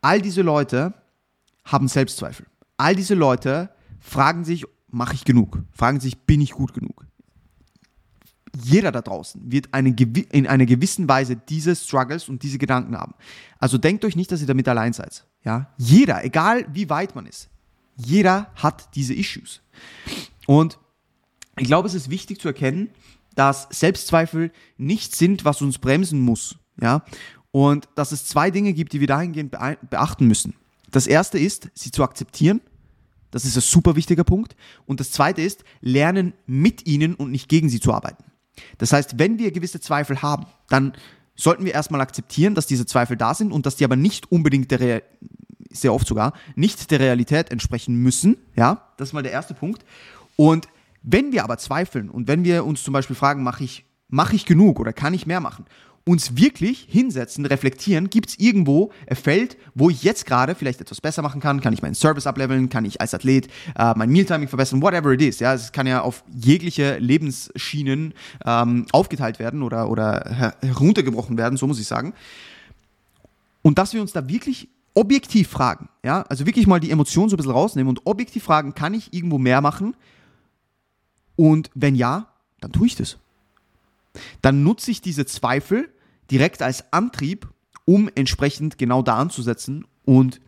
all 0.00 0.20
diese 0.20 0.42
Leute 0.42 0.94
haben 1.64 1.88
Selbstzweifel. 1.88 2.46
All 2.76 2.94
diese 2.94 3.14
Leute 3.14 3.70
fragen 4.04 4.44
sich, 4.44 4.64
mache 4.88 5.14
ich 5.14 5.24
genug? 5.24 5.62
Fragen 5.72 6.00
sich, 6.00 6.18
bin 6.18 6.40
ich 6.40 6.52
gut 6.52 6.74
genug? 6.74 7.06
jeder 8.62 8.92
da 8.92 9.02
draußen 9.02 9.50
wird 9.50 9.68
eine, 9.72 9.90
in 9.90 10.46
einer 10.46 10.66
gewissen 10.66 11.08
Weise 11.08 11.36
diese 11.36 11.74
Struggles 11.74 12.28
und 12.28 12.42
diese 12.42 12.58
Gedanken 12.58 12.96
haben. 12.96 13.14
Also 13.58 13.78
denkt 13.78 14.04
euch 14.04 14.16
nicht, 14.16 14.30
dass 14.30 14.40
ihr 14.40 14.46
damit 14.46 14.68
allein 14.68 14.92
seid. 14.92 15.26
Ja? 15.44 15.72
Jeder, 15.76 16.24
egal 16.24 16.66
wie 16.72 16.88
weit 16.88 17.14
man 17.14 17.26
ist, 17.26 17.48
jeder 17.96 18.50
hat 18.56 18.94
diese 18.94 19.14
Issues. 19.14 19.60
Und 20.46 20.78
ich 21.58 21.66
glaube, 21.66 21.88
es 21.88 21.94
ist 21.94 22.10
wichtig 22.10 22.40
zu 22.40 22.48
erkennen, 22.48 22.90
dass 23.34 23.66
Selbstzweifel 23.70 24.52
nicht 24.76 25.16
sind, 25.16 25.44
was 25.44 25.62
uns 25.62 25.78
bremsen 25.78 26.20
muss. 26.20 26.56
Ja? 26.80 27.04
Und 27.50 27.88
dass 27.94 28.12
es 28.12 28.26
zwei 28.26 28.50
Dinge 28.50 28.72
gibt, 28.72 28.92
die 28.92 29.00
wir 29.00 29.06
dahingehend 29.06 29.56
beachten 29.90 30.26
müssen. 30.26 30.54
Das 30.90 31.06
erste 31.06 31.38
ist, 31.38 31.70
sie 31.74 31.90
zu 31.90 32.04
akzeptieren. 32.04 32.60
Das 33.34 33.44
ist 33.44 33.56
ein 33.56 33.62
super 33.62 33.96
wichtiger 33.96 34.22
Punkt. 34.22 34.54
Und 34.86 35.00
das 35.00 35.10
zweite 35.10 35.42
ist, 35.42 35.64
lernen 35.80 36.34
mit 36.46 36.86
ihnen 36.86 37.16
und 37.16 37.32
nicht 37.32 37.48
gegen 37.48 37.68
sie 37.68 37.80
zu 37.80 37.92
arbeiten. 37.92 38.22
Das 38.78 38.92
heißt, 38.92 39.18
wenn 39.18 39.40
wir 39.40 39.50
gewisse 39.50 39.80
Zweifel 39.80 40.22
haben, 40.22 40.46
dann 40.68 40.92
sollten 41.34 41.64
wir 41.64 41.74
erstmal 41.74 42.00
akzeptieren, 42.00 42.54
dass 42.54 42.68
diese 42.68 42.86
Zweifel 42.86 43.16
da 43.16 43.34
sind 43.34 43.50
und 43.50 43.66
dass 43.66 43.74
die 43.74 43.84
aber 43.84 43.96
nicht 43.96 44.30
unbedingt 44.30 44.70
der 44.70 44.78
Real 44.78 45.02
sehr 45.68 45.92
oft 45.92 46.06
sogar 46.06 46.32
nicht 46.54 46.92
der 46.92 47.00
Realität 47.00 47.50
entsprechen 47.50 47.96
müssen. 47.96 48.36
Ja, 48.54 48.86
das 48.98 49.08
ist 49.08 49.12
mal 49.14 49.24
der 49.24 49.32
erste 49.32 49.54
Punkt. 49.54 49.84
Und 50.36 50.68
wenn 51.02 51.32
wir 51.32 51.42
aber 51.42 51.58
zweifeln 51.58 52.10
und 52.10 52.28
wenn 52.28 52.44
wir 52.44 52.64
uns 52.64 52.84
zum 52.84 52.92
Beispiel 52.92 53.16
fragen, 53.16 53.42
mache 53.42 53.64
ich, 53.64 53.84
mache 54.06 54.36
ich 54.36 54.46
genug 54.46 54.78
oder 54.78 54.92
kann 54.92 55.12
ich 55.12 55.26
mehr 55.26 55.40
machen 55.40 55.64
uns 56.06 56.36
wirklich 56.36 56.86
hinsetzen, 56.90 57.46
reflektieren, 57.46 58.10
gibt 58.10 58.28
es 58.28 58.38
irgendwo 58.38 58.92
ein 59.08 59.16
Feld, 59.16 59.56
wo 59.74 59.88
ich 59.88 60.02
jetzt 60.02 60.26
gerade 60.26 60.54
vielleicht 60.54 60.80
etwas 60.82 61.00
besser 61.00 61.22
machen 61.22 61.40
kann, 61.40 61.62
kann 61.62 61.72
ich 61.72 61.80
meinen 61.80 61.94
Service 61.94 62.26
ableveln, 62.26 62.68
kann 62.68 62.84
ich 62.84 63.00
als 63.00 63.14
Athlet 63.14 63.48
äh, 63.74 63.94
mein 63.96 64.10
Mealtiming 64.10 64.48
verbessern, 64.48 64.82
whatever 64.82 65.12
it 65.12 65.22
is. 65.22 65.40
Ja, 65.40 65.54
es 65.54 65.72
kann 65.72 65.86
ja 65.86 66.02
auf 66.02 66.22
jegliche 66.34 66.98
Lebensschienen 66.98 68.12
ähm, 68.44 68.86
aufgeteilt 68.92 69.38
werden 69.38 69.62
oder, 69.62 69.88
oder 69.88 70.54
heruntergebrochen 70.60 71.38
werden, 71.38 71.56
so 71.56 71.66
muss 71.66 71.80
ich 71.80 71.86
sagen. 71.86 72.12
Und 73.62 73.78
dass 73.78 73.94
wir 73.94 74.02
uns 74.02 74.12
da 74.12 74.28
wirklich 74.28 74.68
objektiv 74.92 75.48
fragen, 75.48 75.88
ja, 76.02 76.22
also 76.22 76.44
wirklich 76.44 76.66
mal 76.66 76.80
die 76.80 76.90
Emotionen 76.90 77.30
so 77.30 77.36
ein 77.36 77.38
bisschen 77.38 77.52
rausnehmen 77.52 77.88
und 77.88 78.06
objektiv 78.06 78.44
fragen, 78.44 78.74
kann 78.74 78.92
ich 78.92 79.14
irgendwo 79.14 79.38
mehr 79.38 79.62
machen? 79.62 79.96
Und 81.34 81.70
wenn 81.74 81.94
ja, 81.94 82.28
dann 82.60 82.72
tue 82.72 82.86
ich 82.86 82.94
das. 82.94 83.16
Dann 84.42 84.62
nutze 84.62 84.90
ich 84.90 85.00
diese 85.00 85.24
Zweifel 85.26 85.88
direkt 86.30 86.62
als 86.62 86.92
Antrieb, 86.92 87.48
um 87.84 88.10
entsprechend 88.14 88.78
genau 88.78 89.02
da 89.02 89.16
anzusetzen 89.16 89.86
und 90.04 90.40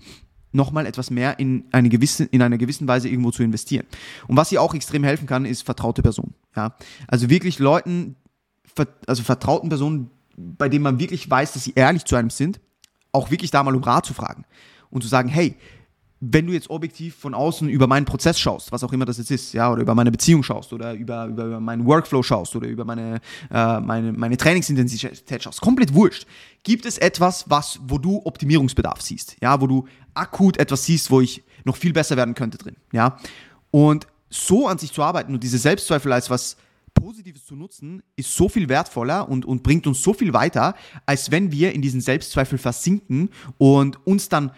nochmal 0.52 0.86
etwas 0.86 1.10
mehr 1.10 1.38
in 1.38 1.64
eine 1.70 1.88
gewisse, 1.88 2.24
in 2.24 2.42
einer 2.42 2.58
gewissen 2.58 2.88
Weise 2.88 3.08
irgendwo 3.08 3.30
zu 3.30 3.42
investieren. 3.42 3.86
Und 4.26 4.36
was 4.36 4.48
hier 4.48 4.62
auch 4.62 4.74
extrem 4.74 5.04
helfen 5.04 5.26
kann, 5.26 5.44
ist 5.44 5.62
vertraute 5.62 6.02
Personen. 6.02 6.34
Ja? 6.56 6.74
Also 7.06 7.28
wirklich 7.30 7.58
Leuten, 7.58 8.16
also 9.06 9.22
vertrauten 9.22 9.68
Personen, 9.68 10.10
bei 10.36 10.68
denen 10.68 10.82
man 10.82 10.98
wirklich 10.98 11.28
weiß, 11.28 11.52
dass 11.52 11.64
sie 11.64 11.72
ehrlich 11.74 12.04
zu 12.04 12.16
einem 12.16 12.30
sind, 12.30 12.60
auch 13.12 13.30
wirklich 13.30 13.50
da 13.50 13.62
mal 13.62 13.74
um 13.74 13.82
Rat 13.82 14.06
zu 14.06 14.14
fragen 14.14 14.44
und 14.90 15.02
zu 15.02 15.08
sagen, 15.08 15.28
hey, 15.28 15.56
wenn 16.20 16.46
du 16.46 16.52
jetzt 16.52 16.70
objektiv 16.70 17.14
von 17.14 17.34
außen 17.34 17.68
über 17.68 17.86
meinen 17.86 18.06
Prozess 18.06 18.38
schaust, 18.40 18.72
was 18.72 18.82
auch 18.82 18.92
immer 18.92 19.04
das 19.04 19.18
jetzt 19.18 19.30
ist, 19.30 19.52
ja, 19.52 19.70
oder 19.70 19.82
über 19.82 19.94
meine 19.94 20.10
Beziehung 20.10 20.42
schaust 20.42 20.72
oder 20.72 20.94
über, 20.94 21.26
über, 21.26 21.44
über 21.44 21.60
meinen 21.60 21.84
Workflow 21.84 22.22
schaust 22.22 22.56
oder 22.56 22.68
über 22.68 22.84
meine, 22.86 23.20
äh, 23.50 23.80
meine, 23.80 24.12
meine 24.12 24.36
Trainingsintensität 24.36 25.42
schaust, 25.42 25.60
komplett 25.60 25.92
wurscht. 25.92 26.26
Gibt 26.62 26.86
es 26.86 26.96
etwas, 26.96 27.50
was, 27.50 27.80
wo 27.86 27.98
du 27.98 28.22
Optimierungsbedarf 28.24 29.02
siehst, 29.02 29.36
ja, 29.42 29.60
wo 29.60 29.66
du 29.66 29.86
akut 30.14 30.56
etwas 30.56 30.84
siehst, 30.84 31.10
wo 31.10 31.20
ich 31.20 31.44
noch 31.64 31.76
viel 31.76 31.92
besser 31.92 32.16
werden 32.16 32.34
könnte 32.34 32.56
drin, 32.56 32.76
ja? 32.92 33.18
Und 33.70 34.06
so 34.30 34.66
an 34.68 34.78
sich 34.78 34.92
zu 34.92 35.02
arbeiten 35.02 35.34
und 35.34 35.42
diese 35.42 35.58
Selbstzweifel 35.58 36.12
als 36.12 36.30
was 36.30 36.56
Positives 36.94 37.44
zu 37.44 37.54
nutzen, 37.54 38.02
ist 38.16 38.34
so 38.34 38.48
viel 38.48 38.68
wertvoller 38.70 39.28
und, 39.28 39.44
und 39.44 39.62
bringt 39.62 39.86
uns 39.86 40.02
so 40.02 40.14
viel 40.14 40.32
weiter, 40.32 40.74
als 41.04 41.30
wenn 41.30 41.52
wir 41.52 41.74
in 41.74 41.82
diesen 41.82 42.00
Selbstzweifel 42.00 42.56
versinken 42.58 43.28
und 43.58 44.04
uns 44.06 44.30
dann 44.30 44.50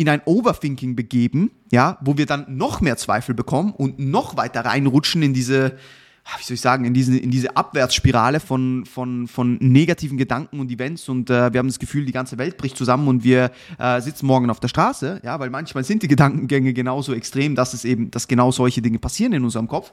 in 0.00 0.08
ein 0.08 0.22
Overthinking 0.24 0.96
begeben, 0.96 1.50
ja, 1.70 1.98
wo 2.00 2.16
wir 2.16 2.24
dann 2.24 2.46
noch 2.48 2.80
mehr 2.80 2.96
Zweifel 2.96 3.34
bekommen 3.34 3.74
und 3.76 3.98
noch 3.98 4.34
weiter 4.34 4.64
reinrutschen 4.64 5.22
in 5.22 5.34
diese, 5.34 5.76
ah, 6.24 6.38
wie 6.38 6.44
soll 6.44 6.54
ich 6.54 6.62
sagen, 6.62 6.86
in 6.86 6.94
diese, 6.94 7.18
in 7.18 7.30
diese 7.30 7.54
Abwärtsspirale 7.54 8.40
von, 8.40 8.86
von, 8.86 9.28
von 9.28 9.58
negativen 9.60 10.16
Gedanken 10.16 10.58
und 10.58 10.70
Events 10.70 11.06
und 11.10 11.28
äh, 11.28 11.52
wir 11.52 11.58
haben 11.58 11.68
das 11.68 11.78
Gefühl, 11.78 12.06
die 12.06 12.12
ganze 12.12 12.38
Welt 12.38 12.56
bricht 12.56 12.78
zusammen 12.78 13.08
und 13.08 13.24
wir 13.24 13.50
äh, 13.78 14.00
sitzen 14.00 14.24
morgen 14.24 14.48
auf 14.48 14.58
der 14.58 14.68
Straße, 14.68 15.20
ja, 15.22 15.38
weil 15.38 15.50
manchmal 15.50 15.84
sind 15.84 16.02
die 16.02 16.08
Gedankengänge 16.08 16.72
genauso 16.72 17.12
extrem, 17.12 17.54
dass 17.54 17.74
es 17.74 17.84
eben, 17.84 18.10
dass 18.10 18.26
genau 18.26 18.52
solche 18.52 18.80
Dinge 18.80 19.00
passieren 19.00 19.34
in 19.34 19.44
unserem 19.44 19.68
Kopf. 19.68 19.92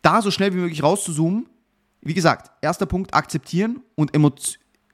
Da 0.00 0.22
so 0.22 0.30
schnell 0.30 0.54
wie 0.54 0.58
möglich 0.58 0.84
rauszuzoomen, 0.84 1.46
wie 2.02 2.14
gesagt, 2.14 2.52
erster 2.62 2.86
Punkt, 2.86 3.14
akzeptieren 3.14 3.80
und 3.96 4.12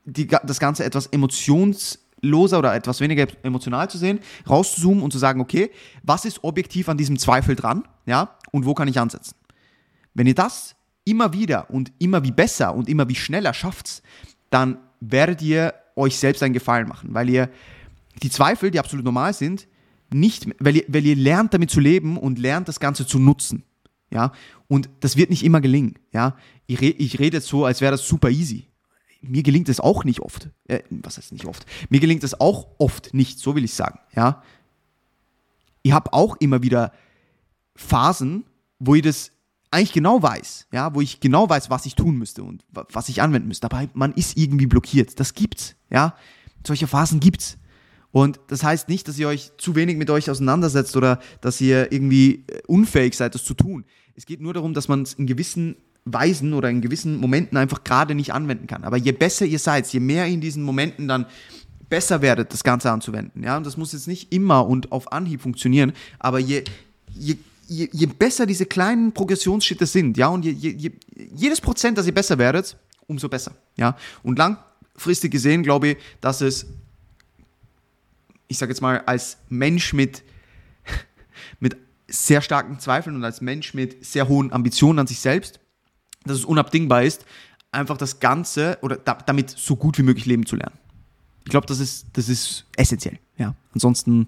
die, 0.06 0.26
das 0.26 0.58
Ganze 0.60 0.84
etwas 0.84 1.08
emotions 1.08 1.98
loser 2.22 2.58
oder 2.58 2.74
etwas 2.74 3.00
weniger 3.00 3.26
emotional 3.42 3.88
zu 3.90 3.98
sehen, 3.98 4.20
rauszuzoomen 4.48 5.02
und 5.02 5.12
zu 5.12 5.18
sagen, 5.18 5.40
okay, 5.40 5.70
was 6.02 6.24
ist 6.24 6.44
objektiv 6.44 6.88
an 6.88 6.96
diesem 6.96 7.18
Zweifel 7.18 7.56
dran, 7.56 7.84
ja, 8.06 8.36
und 8.52 8.66
wo 8.66 8.74
kann 8.74 8.88
ich 8.88 8.98
ansetzen? 8.98 9.34
Wenn 10.14 10.26
ihr 10.26 10.34
das 10.34 10.74
immer 11.04 11.32
wieder 11.32 11.70
und 11.70 11.92
immer 11.98 12.24
wie 12.24 12.32
besser 12.32 12.74
und 12.74 12.88
immer 12.88 13.08
wie 13.08 13.14
schneller 13.14 13.54
schafft, 13.54 14.02
dann 14.50 14.78
werdet 15.00 15.42
ihr 15.42 15.74
euch 15.96 16.18
selbst 16.18 16.42
einen 16.42 16.54
Gefallen 16.54 16.88
machen, 16.88 17.14
weil 17.14 17.28
ihr 17.28 17.50
die 18.22 18.30
Zweifel, 18.30 18.70
die 18.70 18.78
absolut 18.78 19.04
normal 19.04 19.32
sind, 19.34 19.66
nicht, 20.12 20.48
weil 20.58 20.76
ihr, 20.76 20.84
weil 20.88 21.06
ihr 21.06 21.16
lernt 21.16 21.54
damit 21.54 21.70
zu 21.70 21.80
leben 21.80 22.16
und 22.16 22.38
lernt 22.38 22.68
das 22.68 22.80
Ganze 22.80 23.06
zu 23.06 23.18
nutzen. 23.18 23.64
Ja, 24.12 24.32
und 24.66 24.90
das 24.98 25.16
wird 25.16 25.30
nicht 25.30 25.44
immer 25.44 25.60
gelingen. 25.60 25.94
Ja, 26.12 26.36
ich, 26.66 26.80
re 26.80 26.86
ich 26.86 27.20
rede 27.20 27.36
jetzt 27.36 27.46
so, 27.46 27.64
als 27.64 27.80
wäre 27.80 27.92
das 27.92 28.06
super 28.06 28.28
easy 28.28 28.69
mir 29.20 29.42
gelingt 29.42 29.68
es 29.68 29.80
auch 29.80 30.04
nicht 30.04 30.20
oft. 30.20 30.50
Äh, 30.66 30.80
was 30.90 31.16
heißt 31.16 31.32
nicht 31.32 31.46
oft? 31.46 31.66
Mir 31.88 32.00
gelingt 32.00 32.24
es 32.24 32.40
auch 32.40 32.68
oft 32.78 33.14
nicht, 33.14 33.38
so 33.38 33.54
will 33.54 33.64
ich 33.64 33.74
sagen. 33.74 33.98
Ja? 34.14 34.42
Ich 35.82 35.92
habe 35.92 36.12
auch 36.12 36.36
immer 36.36 36.62
wieder 36.62 36.92
Phasen, 37.74 38.44
wo 38.78 38.94
ich 38.94 39.02
das 39.02 39.32
eigentlich 39.70 39.92
genau 39.92 40.22
weiß, 40.22 40.66
ja, 40.72 40.94
wo 40.94 41.00
ich 41.00 41.20
genau 41.20 41.48
weiß, 41.48 41.70
was 41.70 41.86
ich 41.86 41.94
tun 41.94 42.16
müsste 42.16 42.42
und 42.42 42.64
was 42.70 43.08
ich 43.08 43.22
anwenden 43.22 43.48
müsste. 43.48 43.66
Aber 43.66 43.88
man 43.94 44.12
ist 44.14 44.36
irgendwie 44.36 44.66
blockiert. 44.66 45.20
Das 45.20 45.34
gibt's, 45.34 45.76
ja. 45.90 46.16
Solche 46.66 46.86
Phasen 46.86 47.20
gibt's. 47.20 47.56
Und 48.10 48.40
das 48.48 48.64
heißt 48.64 48.88
nicht, 48.88 49.06
dass 49.06 49.18
ihr 49.18 49.28
euch 49.28 49.52
zu 49.56 49.76
wenig 49.76 49.96
mit 49.96 50.10
euch 50.10 50.28
auseinandersetzt 50.28 50.96
oder 50.96 51.20
dass 51.40 51.60
ihr 51.60 51.92
irgendwie 51.92 52.44
äh, 52.48 52.60
unfähig 52.66 53.16
seid, 53.16 53.34
das 53.34 53.44
zu 53.44 53.54
tun. 53.54 53.84
Es 54.16 54.26
geht 54.26 54.40
nur 54.40 54.52
darum, 54.52 54.74
dass 54.74 54.88
man 54.88 55.02
es 55.02 55.14
in 55.14 55.26
gewissen 55.26 55.76
Weisen 56.04 56.54
oder 56.54 56.70
in 56.70 56.80
gewissen 56.80 57.18
Momenten 57.18 57.56
einfach 57.58 57.84
gerade 57.84 58.14
nicht 58.14 58.32
anwenden 58.32 58.66
kann. 58.66 58.84
Aber 58.84 58.96
je 58.96 59.12
besser 59.12 59.44
ihr 59.44 59.58
seid, 59.58 59.86
je 59.92 60.00
mehr 60.00 60.26
in 60.26 60.40
diesen 60.40 60.62
Momenten 60.62 61.08
dann 61.08 61.26
besser 61.88 62.22
werdet, 62.22 62.52
das 62.52 62.64
Ganze 62.64 62.90
anzuwenden. 62.90 63.42
Ja, 63.42 63.56
und 63.56 63.66
das 63.66 63.76
muss 63.76 63.92
jetzt 63.92 64.08
nicht 64.08 64.32
immer 64.32 64.66
und 64.66 64.92
auf 64.92 65.12
Anhieb 65.12 65.42
funktionieren, 65.42 65.92
aber 66.18 66.38
je, 66.38 66.64
je, 67.12 67.36
je, 67.66 67.88
je 67.92 68.06
besser 68.06 68.46
diese 68.46 68.64
kleinen 68.64 69.12
Progressionsschritte 69.12 69.86
sind, 69.86 70.16
ja, 70.16 70.28
und 70.28 70.44
je, 70.44 70.52
je, 70.52 70.92
jedes 71.34 71.60
Prozent, 71.60 71.98
dass 71.98 72.06
ihr 72.06 72.14
besser 72.14 72.38
werdet, 72.38 72.76
umso 73.06 73.28
besser. 73.28 73.54
Ja, 73.76 73.96
und 74.22 74.38
langfristig 74.38 75.32
gesehen 75.32 75.62
glaube 75.62 75.88
ich, 75.88 75.96
dass 76.20 76.40
es, 76.40 76.66
ich 78.46 78.56
sage 78.56 78.72
jetzt 78.72 78.80
mal, 78.80 79.02
als 79.06 79.38
Mensch 79.48 79.92
mit, 79.92 80.22
mit 81.60 81.76
sehr 82.06 82.40
starken 82.40 82.78
Zweifeln 82.78 83.16
und 83.16 83.24
als 83.24 83.40
Mensch 83.40 83.74
mit 83.74 84.04
sehr 84.04 84.28
hohen 84.28 84.52
Ambitionen 84.52 85.00
an 85.00 85.06
sich 85.06 85.20
selbst 85.20 85.60
dass 86.24 86.38
es 86.38 86.44
unabdingbar 86.44 87.02
ist, 87.02 87.24
einfach 87.72 87.96
das 87.96 88.20
Ganze 88.20 88.78
oder 88.82 88.96
da, 88.96 89.14
damit 89.14 89.50
so 89.50 89.76
gut 89.76 89.98
wie 89.98 90.02
möglich 90.02 90.26
leben 90.26 90.46
zu 90.46 90.56
lernen. 90.56 90.78
Ich 91.44 91.50
glaube, 91.50 91.66
das 91.66 91.80
ist, 91.80 92.06
das 92.12 92.28
ist 92.28 92.66
essentiell. 92.76 93.18
Ja. 93.36 93.54
Ansonsten 93.72 94.26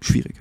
schwierig. 0.00 0.40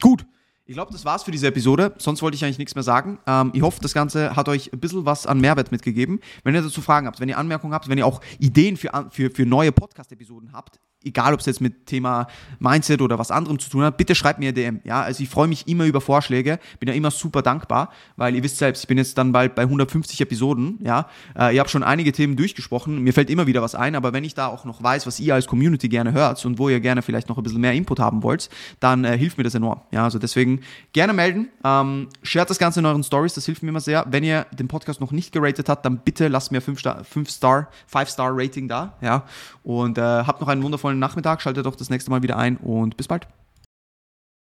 Gut. 0.00 0.24
Ich 0.66 0.74
glaube, 0.74 0.92
das 0.92 1.04
war's 1.06 1.22
für 1.22 1.30
diese 1.30 1.46
Episode. 1.46 1.94
Sonst 1.96 2.20
wollte 2.20 2.34
ich 2.34 2.44
eigentlich 2.44 2.58
nichts 2.58 2.74
mehr 2.74 2.84
sagen. 2.84 3.18
Ähm, 3.26 3.52
ich 3.54 3.62
hoffe, 3.62 3.80
das 3.80 3.94
Ganze 3.94 4.36
hat 4.36 4.50
euch 4.50 4.70
ein 4.72 4.78
bisschen 4.78 5.06
was 5.06 5.26
an 5.26 5.40
Mehrwert 5.40 5.72
mitgegeben. 5.72 6.20
Wenn 6.44 6.54
ihr 6.54 6.60
dazu 6.60 6.82
Fragen 6.82 7.06
habt, 7.06 7.20
wenn 7.20 7.28
ihr 7.28 7.38
Anmerkungen 7.38 7.72
habt, 7.72 7.88
wenn 7.88 7.96
ihr 7.96 8.06
auch 8.06 8.20
Ideen 8.38 8.76
für, 8.76 9.08
für, 9.10 9.30
für 9.30 9.46
neue 9.46 9.72
Podcast-Episoden 9.72 10.52
habt, 10.52 10.78
egal 11.08 11.34
ob 11.34 11.40
es 11.40 11.46
jetzt 11.46 11.60
mit 11.60 11.86
Thema 11.86 12.26
Mindset 12.58 13.00
oder 13.02 13.18
was 13.18 13.30
anderem 13.30 13.58
zu 13.58 13.70
tun 13.70 13.82
hat, 13.82 13.96
bitte 13.96 14.14
schreibt 14.14 14.38
mir 14.38 14.52
DM. 14.52 14.80
Ja, 14.84 15.02
also 15.02 15.22
ich 15.22 15.28
freue 15.28 15.48
mich 15.48 15.66
immer 15.66 15.84
über 15.86 16.00
Vorschläge, 16.00 16.58
bin 16.78 16.88
ja 16.88 16.94
immer 16.94 17.10
super 17.10 17.42
dankbar, 17.42 17.90
weil 18.16 18.34
ihr 18.34 18.42
wisst 18.42 18.58
selbst, 18.58 18.84
ich 18.84 18.88
bin 18.88 18.98
jetzt 18.98 19.18
dann 19.18 19.32
bald 19.32 19.54
bei 19.54 19.62
150 19.62 20.20
Episoden. 20.20 20.78
Ja, 20.82 21.08
äh, 21.38 21.54
ihr 21.54 21.60
habt 21.60 21.70
schon 21.70 21.82
einige 21.82 22.12
Themen 22.12 22.36
durchgesprochen, 22.36 23.02
mir 23.02 23.12
fällt 23.12 23.30
immer 23.30 23.46
wieder 23.46 23.62
was 23.62 23.74
ein, 23.74 23.94
aber 23.94 24.12
wenn 24.12 24.24
ich 24.24 24.34
da 24.34 24.46
auch 24.46 24.64
noch 24.64 24.82
weiß, 24.82 25.06
was 25.06 25.18
ihr 25.20 25.34
als 25.34 25.46
Community 25.46 25.88
gerne 25.88 26.12
hört 26.12 26.44
und 26.44 26.58
wo 26.58 26.68
ihr 26.68 26.80
gerne 26.80 27.02
vielleicht 27.02 27.28
noch 27.28 27.38
ein 27.38 27.42
bisschen 27.42 27.60
mehr 27.60 27.72
Input 27.72 27.98
haben 27.98 28.22
wollt, 28.22 28.48
dann 28.80 29.04
äh, 29.04 29.16
hilft 29.16 29.38
mir 29.38 29.44
das 29.44 29.54
enorm. 29.54 29.80
Ja, 29.90 30.04
also 30.04 30.18
deswegen 30.18 30.60
gerne 30.92 31.12
melden, 31.12 31.48
ähm, 31.64 32.08
shared 32.22 32.50
das 32.50 32.58
Ganze 32.58 32.80
in 32.80 32.86
euren 32.86 33.02
Stories, 33.02 33.34
das 33.34 33.46
hilft 33.46 33.62
mir 33.62 33.70
immer 33.70 33.80
sehr. 33.80 34.04
Wenn 34.08 34.24
ihr 34.24 34.46
den 34.52 34.68
Podcast 34.68 35.00
noch 35.00 35.12
nicht 35.12 35.32
geratet 35.32 35.68
habt, 35.68 35.84
dann 35.84 35.98
bitte 35.98 36.28
lasst 36.28 36.52
mir 36.52 36.60
5 36.60 36.78
Star, 36.78 37.04
5 37.04 37.30
Star, 37.30 37.68
5 37.86 38.08
Star 38.08 38.30
Rating 38.32 38.68
da. 38.68 38.94
Ja, 39.00 39.24
und 39.62 39.98
äh, 39.98 40.02
habt 40.02 40.40
noch 40.40 40.48
einen 40.48 40.62
wundervollen 40.62 40.97
Nachmittag. 40.98 41.40
Schaltet 41.42 41.66
doch 41.66 41.76
das 41.76 41.90
nächste 41.90 42.10
Mal 42.10 42.22
wieder 42.22 42.36
ein 42.36 42.56
und 42.56 42.96
bis 42.96 43.08
bald. 43.08 43.26